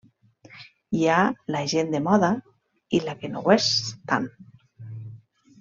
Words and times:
Hi 0.99 1.01
ha 1.07 1.17
la 1.57 1.61
gent 1.75 1.93
de 1.95 2.01
moda 2.07 2.31
i 3.01 3.05
la 3.05 3.15
que 3.21 3.33
no 3.35 3.45
ho 3.45 3.55
és 3.57 3.71
tant. 4.15 4.29